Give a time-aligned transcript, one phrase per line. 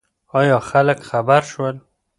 [0.39, 1.75] ایا خلک خبر شول؟